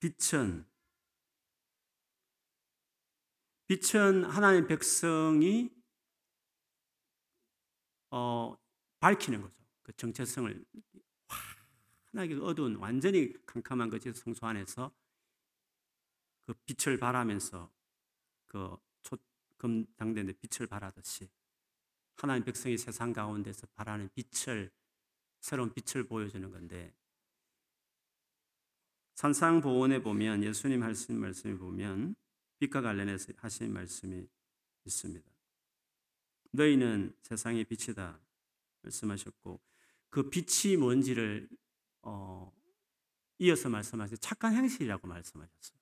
[0.00, 0.66] 빛은
[3.68, 5.74] 빛은 하나님 백성이
[8.10, 8.54] 어,
[9.00, 9.64] 밝히는 거죠.
[9.82, 10.62] 그 정체성을
[12.12, 14.94] 환하게 어두운 완전히 캄캄한 그 성소 안에서
[16.46, 17.70] 그 빛을 발하면서
[18.46, 18.76] 그
[19.56, 21.30] 금장대인데 빛을 발하듯이
[22.16, 24.70] 하나님 백성이 세상 가운데서 발하는 빛을
[25.40, 26.94] 새로운 빛을 보여주는 건데
[29.14, 32.16] 산상보원에 보면 예수님 하신 말씀을 보면
[32.58, 34.26] 빛과 관련해서 하신 말씀이
[34.84, 35.30] 있습니다.
[36.50, 38.20] 너희는 세상의 빛이다
[38.82, 39.60] 말씀하셨고
[40.10, 41.48] 그 빛이 뭔지를
[42.02, 42.52] 어,
[43.38, 45.78] 이어서 말씀하신 착한 행실이라고 말씀하셨어요.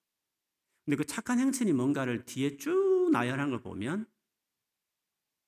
[0.84, 4.06] 근데 그 착한 행실이 뭔가를 뒤에 쭉 나열한 걸 보면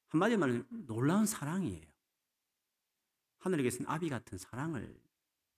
[0.09, 1.87] 한마디 말로 놀라운 사랑이에요.
[3.39, 5.01] 하늘에 계신 아비 같은 사랑을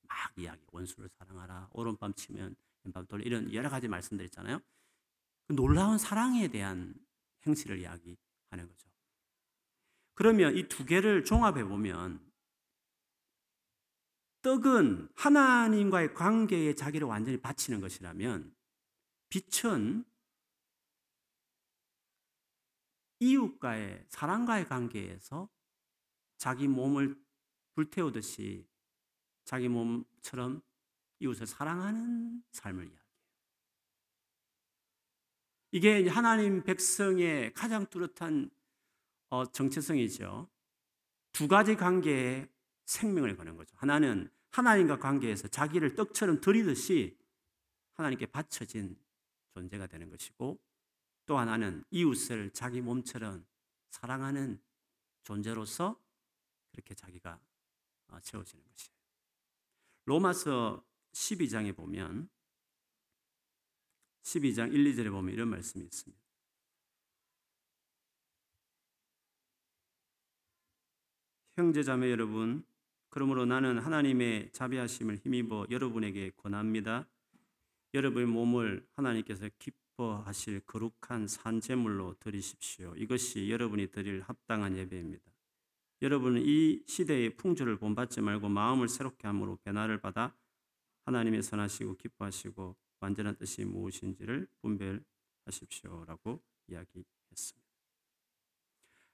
[0.03, 4.61] 막 이야기, 원수를 사랑하라, 오른밤 치면 왼밤 돌려 이런 여러 가지 말씀들 있잖아요.
[5.46, 6.94] 그 놀라운 사랑에 대한
[7.46, 8.88] 행실을 이야기하는 거죠.
[10.14, 12.20] 그러면 이 두 개를 종합해 보면
[14.44, 18.54] 떡은 하나님과의 관계에 자기를 완전히 바치는 것이라면
[19.30, 20.04] 빛은
[23.20, 25.48] 이웃과의 사랑과의 관계에서
[26.37, 27.18] 자기 몸을
[27.74, 28.68] 불태우듯이
[29.44, 30.61] 자기 몸처럼
[31.20, 33.04] 이웃을 사랑하는 삶을 이야기해요.
[35.72, 38.50] 이게 하나님 백성의 가장 뚜렷한
[39.30, 40.50] 어, 정체성이죠.
[41.33, 42.53] 두 가지 관계에
[42.87, 43.75] 생명을 거는 거죠.
[43.77, 47.18] 하나는 하나님과 관계에서 자기를 떡처럼 드리듯이
[47.94, 48.97] 하나님께 바쳐진
[49.55, 50.61] 존재가 되는 것이고
[51.27, 53.47] 또 하나는 이웃을 자기 몸처럼
[53.90, 54.61] 사랑하는
[55.23, 56.01] 존재로서
[56.70, 57.40] 그렇게 자기가
[58.09, 58.94] 어, 채워지는 것이에요.
[60.05, 62.29] 로마서 12장에 보면
[64.23, 66.23] 12장 1, 2절에 보면 이런 말씀이 있습니다.
[71.57, 72.66] 형제자매 여러분,
[73.14, 77.07] 그러므로 나는 하나님의 자비하심을 힘입어 여러분에게 권합니다.
[77.94, 82.92] 여러분의 몸을 하나님께서 기뻐하실 거룩한 산제물로 드리십시오.
[82.96, 85.31] 이것이 여러분이 드릴 합당한 예배입니다.
[86.03, 90.35] 여러분은 이 시대의 풍조를 본받지 말고 마음을 새롭게 함으로 변화를 받아
[91.05, 97.68] 하나님의 선하시고 기뻐하시고 완전한 뜻이 무엇인지를 분별하십시오라고 이야기했습니다.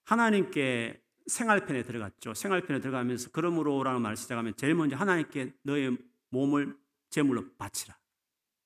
[0.04, 2.34] 하나님께 생활편에 들어갔죠.
[2.34, 5.96] 생활편에 들어가면서 그러므로라는 말을 시작하면 제일 먼저 하나님께 너의
[6.30, 6.76] 몸을
[7.08, 7.96] 제물로 바치라.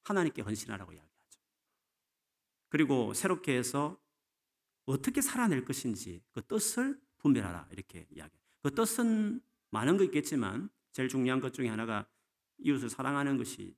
[0.05, 1.40] 하나님께 헌신하라고 이야기하죠.
[2.68, 4.00] 그리고 새롭게 해서
[4.87, 8.37] 어떻게 살아낼 것인지 그 뜻을 분별하라 이렇게 이야기.
[8.62, 12.07] 그 뜻은 많은 거 있겠지만 제일 중요한 것 중에 하나가
[12.59, 13.77] 이웃을 사랑하는 것이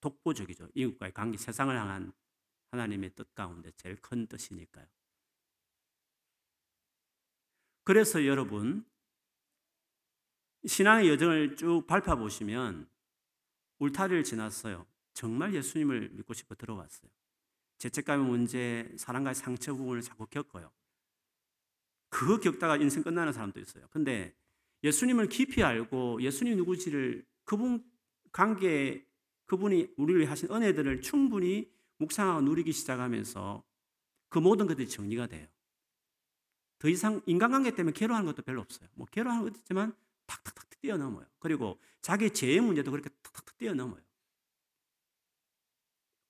[0.00, 0.68] 독보적이죠.
[0.74, 2.12] 이웃과의 관계, 세상을 향한
[2.70, 4.86] 하나님의 뜻 가운데 제일 큰 뜻이니까요.
[7.86, 8.84] 그래서 여러분
[10.64, 12.88] 신앙의 여정을 쭉 밟아 보시면
[13.78, 14.84] 울타리를 지났어요.
[15.14, 17.08] 정말 예수님을 믿고 싶어 들어왔어요.
[17.78, 20.72] 죄책감의 문제, 사랑과의 상처 부분을 자꾸 겪어요.
[22.08, 23.86] 그거 겪다가 인생 끝나는 사람도 있어요.
[23.92, 24.34] 근데
[24.82, 27.88] 예수님을 깊이 알고 예수님 누구지를 그분
[28.32, 29.06] 관계,
[29.44, 33.62] 그분이 우리를 하신 은혜들을 충분히 묵상하고 누리기 시작하면서
[34.28, 35.46] 그 모든 것들이 정리가 돼요.
[36.78, 38.88] 더 이상 인간관계 때문에 괴로워하는 것도 별로 없어요.
[38.94, 39.94] 뭐 괴로워하는 것도 있지만
[40.26, 41.26] 탁탁탁 뛰어넘어요.
[41.38, 44.00] 그리고 자기 죄의 문제도 그렇게 탁탁탁 뛰어넘어요.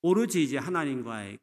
[0.02, 1.38] 오로지 이제 하나님과의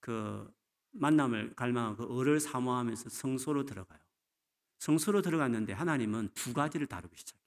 [0.00, 0.52] 그
[0.92, 3.98] 만남을 갈망하고 그 을을 사모하면서 성소로 들어가요.
[4.78, 7.40] 성소로 들어갔는데 하나님은 두 가지를 다루기 시작해요.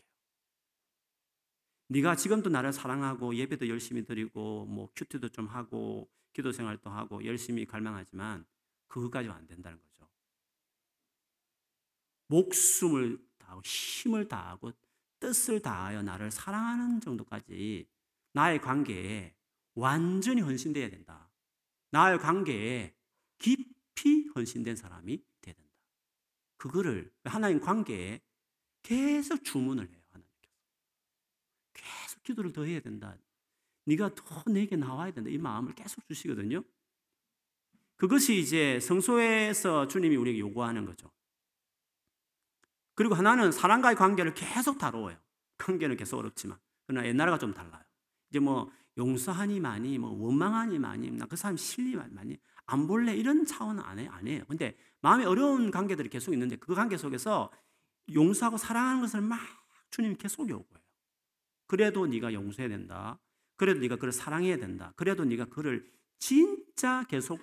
[1.87, 7.65] 네가 지금도 나를 사랑하고 예배도 열심히 드리고 뭐 큐티도 좀 하고 기도 생활도 하고 열심히
[7.65, 8.45] 갈망하지만
[8.87, 9.92] 그것까지는 안 된다는 거죠.
[12.27, 14.71] 목숨을 다하고 힘을 다하고
[15.19, 17.87] 뜻을 다하여 나를 사랑하는 정도까지
[18.33, 19.33] 나의 관계에
[19.75, 21.31] 완전히 헌신돼야 된다.
[21.91, 22.95] 나의 관계에
[23.37, 25.71] 깊이 헌신된 사람이 돼야 된다.
[26.57, 28.21] 그거를 하나님 관계에
[28.81, 30.01] 계속 주문을 해요.
[30.09, 30.55] 하나님께서.
[31.73, 33.17] 계속 기도를 더 해야 된다.
[33.85, 35.29] 네가 더 내게 나와야 된다.
[35.29, 36.63] 이 마음을 계속 주시거든요.
[37.95, 41.11] 그것이 이제 성소에서 주님이 우리에게 요구하는 거죠.
[42.95, 45.17] 그리고 하나는 사람과의 관계를 계속 다뤄요.
[45.57, 46.57] 관계는 계속 어렵지만.
[46.85, 47.83] 그러나 옛날과 좀 달라요.
[48.29, 53.83] 이제 뭐 용서하니 많이, 뭐 원망하니 많이, 그 사람 실리 많이, 안 볼래 이런 차원은
[53.83, 54.43] 안, 해, 안 해요.
[54.47, 57.51] 근데 마음에 어려운 관계들이 계속 있는데 그 관계 속에서
[58.13, 59.39] 용서하고 사랑하는 것을 막
[59.89, 60.83] 주님이 계속 요구해요.
[61.67, 63.19] 그래도 네가 용서해야 된다.
[63.55, 64.93] 그래도 네가 그를 사랑해야 된다.
[64.95, 67.39] 그래도 네가 그를 진짜 계속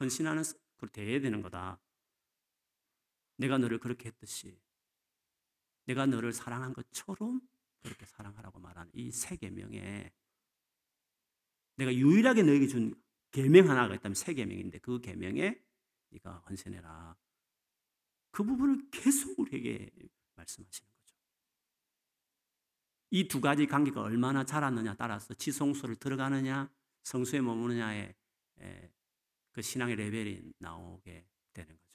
[0.00, 0.42] 헌신하는
[0.74, 1.78] 그걸 대해야 되는 거다.
[3.36, 4.58] 내가 너를 그렇게 했듯이
[5.86, 7.40] 내가 너를 사랑한 것처럼
[7.82, 10.12] 그렇게 사랑하라고 말하는 이 세 계명에
[11.76, 12.94] 내가 유일하게 너에게 준
[13.30, 15.60] 계명 하나가 있다면 세 계명인데 그 계명에
[16.10, 17.16] 네가 헌신해라.
[18.30, 19.90] 그 부분을 계속 우리에게
[20.34, 21.16] 말씀하시는 거죠.
[23.10, 26.70] 이 두 가지 관계가 얼마나 자랐느냐 따라서 지성소를 들어가느냐
[27.04, 28.14] 성수에 머무느냐의
[29.52, 31.85] 그 신앙의 레벨이 나오게 되는 거죠.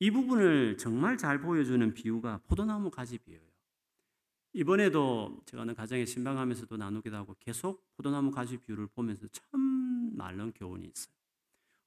[0.00, 3.48] 이 부분을 정말 잘 보여주는 비유가 포도나무 가지 비유예요.
[4.52, 10.86] 이번에도 제가 는 가정에 신방하면서도 나누기도 하고 계속 포도나무 가지 비유를 보면서 참 많은 교훈이
[10.86, 11.14] 있어요.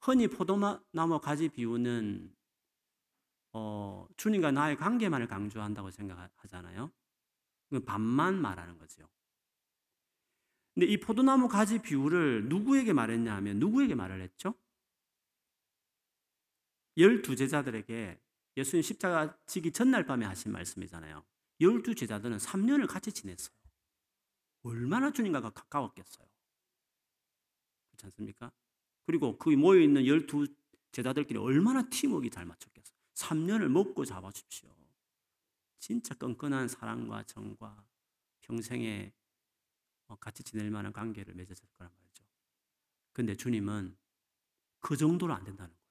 [0.00, 2.34] 흔히 포도나무 가지 비유는
[3.54, 6.90] 어, 주님과 나의 관계만을 강조한다고 생각하잖아요.
[7.86, 9.08] 반만 말하는 거죠.
[10.74, 14.54] 근데 이 포도나무 가지 비유를 누구에게 말했냐 하면 누구에게 말을 했죠?
[16.96, 18.20] 열두 제자들에게
[18.56, 21.24] 예수님 십자가 지기 전날 밤에 하신 말씀이잖아요.
[21.60, 23.56] 열두 제자들은 3년을 같이 지냈어요.
[24.62, 26.26] 얼마나 주님과 가까웠겠어요.
[27.90, 28.52] 그렇지 않습니까?
[29.06, 30.46] 그리고 그 모여있는 열두
[30.92, 32.96] 제자들끼리 얼마나 팀워크가 잘 맞췄겠어요.
[33.14, 34.70] 3년을 먹고 잡아주십시오.
[35.78, 37.84] 진짜 끈끈한 사랑과 정과
[38.42, 39.12] 평생에
[40.06, 42.24] 어, 같이 지낼 만한 관계를 맺었을 거란 말이죠.
[43.12, 43.96] 근데 주님은
[44.80, 45.81] 그 정도로 안 된다는 거예요.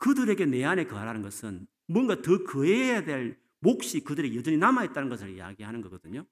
[0.00, 5.82] 그들에게 내 안에 거하라는 것은 뭔가 더 거해야 될 몫이 그들에게 여전히 남아있다는 것을 이야기하는
[5.82, 6.26] 거거든요.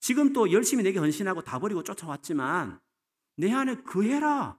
[0.00, 2.80] 지금 또 열심히 내게 헌신하고 다 버리고 쫓아왔지만
[3.36, 4.58] 내 안에 그해라.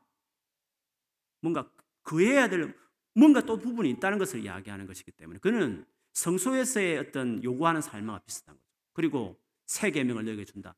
[1.42, 1.72] 뭔가
[2.04, 2.76] 그해야 될
[3.13, 8.65] 뭔가 또 부분이 있다는 것을 이야기하는 것이기 때문에 그는 성소에서의 어떤 요구하는 삶과 비슷한 거죠.
[8.94, 10.76] 그리고 새 계명을 너에게 준다.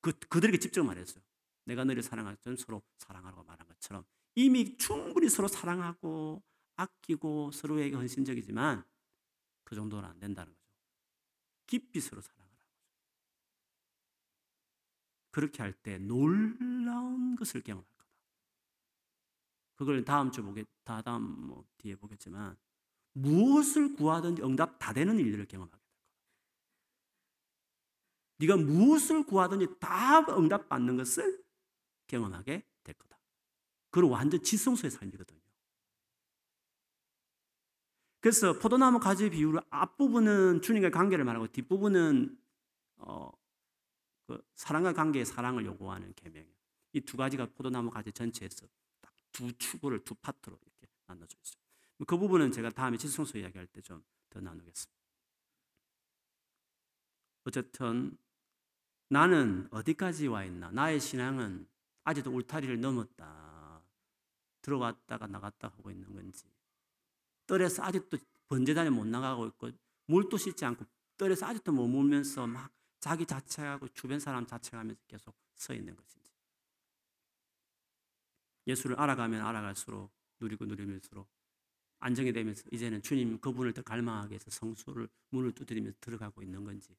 [0.00, 1.22] 그 그들에게 직접 말했어요.
[1.66, 4.04] 내가 너를 때 서로 사랑하라고 말한 것처럼
[4.34, 6.42] 이미 충분히 서로 사랑하고
[6.80, 8.84] 아끼고 서로에게 헌신적이지만
[9.64, 10.60] 그 정도는 안 된다는 거죠.
[11.66, 12.70] 깊이 서로 사랑하라는 거죠.
[15.30, 18.10] 그렇게 할 때 놀라운 것을 경험할 거다.
[19.76, 22.56] 그걸 다음 주 보겠, 다 다음 뭐 뒤에 보겠지만
[23.12, 26.10] 무엇을 구하든지 응답 다 되는 일들을 경험하게 될 거다.
[28.38, 31.44] 네가 무엇을 구하든지 다 응답 받는 것을
[32.06, 33.18] 경험하게 될 거다.
[33.90, 35.39] 그건 완전 지성소의 삶이거든요.
[38.20, 42.38] 그래서 포도나무 가지 비유를 앞부분은 주님과의 관계를 말하고 뒷부분은
[42.98, 43.30] 어,
[44.26, 46.54] 그 사랑과 관계의 사랑을 요구하는 계명이에요.
[46.92, 48.66] 이 두 가지가 포도나무 가지 전체에서
[49.00, 51.60] 딱 두 축을 두 파트로 이렇게 나눠져 있어요.
[52.06, 55.00] 그 부분은 제가 다음에 지성소 이야기할 때 좀 더 나누겠습니다.
[57.44, 58.16] 어쨌든
[59.08, 60.70] 나는 어디까지 와 있나?
[60.70, 61.68] 나의 신앙은
[62.04, 63.82] 아직도 울타리를 넘었다.
[64.62, 66.44] 들어갔다가 나갔다 하고 있는 건지.
[67.50, 69.70] 뜰에서 아직도 번제단에 못 나가고 있고
[70.06, 70.84] 물도 씻지 않고
[71.16, 76.30] 뜰에서 아직도 머물면서 막 자기 자책하고 주변 사람 자책하면서 계속 서 있는 것인지.
[78.68, 81.26] 예수를 알아가면 알아갈수록 누리고 누리면서
[81.98, 86.96] 안정이 되면서 이제는 주님 그분을 더 갈망하게 해서 성수를 문을 두드리면서 들어가고 있는 건지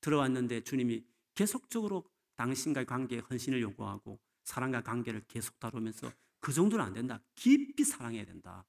[0.00, 7.20] 들어왔는데 주님이 계속적으로 당신과의 관계에 헌신을 요구하고 사랑과 관계를 계속 다루면서 그 정도는 안 된다.
[7.34, 8.64] 깊이 사랑해야 된다.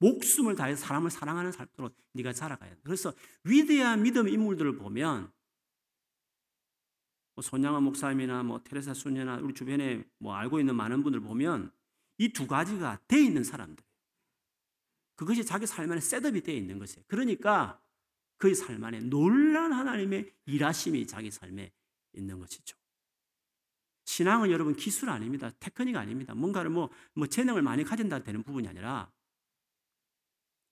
[0.00, 2.80] 목숨을 다해서 사람을 사랑하는 삶으로 네가 자라가야 돼.
[2.84, 3.12] 그래서
[3.44, 5.32] 위대한 믿음 인물들을 보면
[7.34, 11.72] 뭐 손양원 목사님이나 뭐 테레사 수녀나 우리 주변에 뭐 알고 있는 많은 분들 보면
[12.18, 13.82] 이 두 가지가 돼 있는 사람들.
[15.16, 17.04] 그것이 자기 삶 안에 셋업이 되어 있는 것이에요.
[17.08, 17.80] 그러니까
[18.36, 21.72] 그의 삶 안에 놀란 하나님의 일하심이 자기 삶에
[22.14, 22.76] 있는 것이죠.
[24.04, 25.50] 신앙은 여러분 기술 아닙니다.
[25.60, 26.34] 테크닉 아닙니다.
[26.34, 29.10] 뭔가를 뭐, 뭐 재능을 많이 가진다 되는 부분이 아니라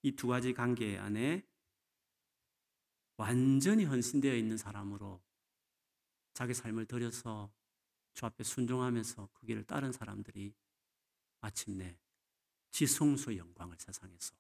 [0.08, 1.46] 이 두 가지 관계 안에
[3.18, 5.22] 완전히 헌신되어 있는 사람으로
[6.32, 7.52] 자기 삶을 들여서
[8.14, 10.54] 주 앞에 순종하면서 그 길을 따른 사람들이
[11.40, 11.98] 마침내
[12.70, 14.34] 지성소 영광을 세상에서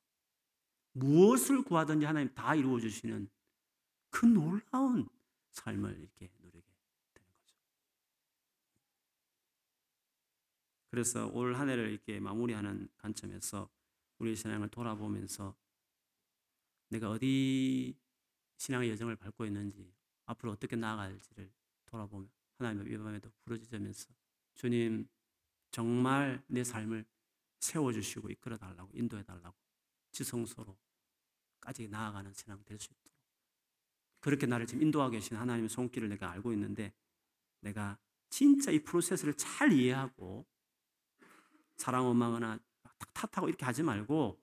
[0.92, 3.28] 무엇을 구하든지 하나님 다 이루어 주시는
[4.10, 5.06] 그 놀라운
[5.50, 6.66] 삶을 이렇게 누리게
[7.12, 7.56] 되는 거죠.
[10.90, 13.68] 그래서 올 한 해를 이렇게 마무리하는 관점에서
[14.18, 15.56] 우리 신앙을 돌아보면서
[16.88, 17.96] 내가 어디
[18.56, 19.92] 신앙의 여정을 밟고 있는지
[20.26, 21.50] 앞으로 어떻게 나아갈지를
[21.86, 24.08] 돌아보며 하나님의 이 밤에도 부르짖으면서
[24.54, 25.08] 주님
[25.70, 27.04] 정말 내 삶을
[27.60, 29.56] 세워주시고 이끌어 달라고 인도해 달라고
[30.12, 33.18] 지성소로까지 나아가는 신앙 될 수 있도록.
[34.20, 36.92] 그렇게 나를 지금 인도하고 계신 하나님의 손길을 내가 알고 있는데
[37.60, 37.98] 내가
[38.30, 40.46] 진짜 이 프로세스를 잘 이해하고
[41.76, 42.58] 사랑 원망하나
[43.18, 44.40] 탓하고 이렇게 하지 말고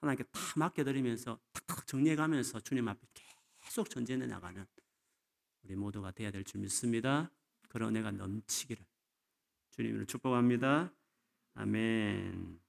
[0.00, 3.00] 하나님께 다 맡겨드리면서 탁탁 정리해가면서 주님 앞에
[3.60, 4.64] 계속 전진해 나가는
[5.62, 7.30] 우리 모두가 되어야 될 줄 믿습니다.
[7.68, 8.84] 그런 은혜가 넘치기를
[9.70, 10.92] 주님으로 축복합니다.
[11.54, 12.63] 아멘.